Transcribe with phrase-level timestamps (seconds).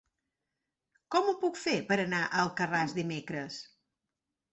[1.15, 3.59] Com ho puc fer per anar a Alcarràs dimecres?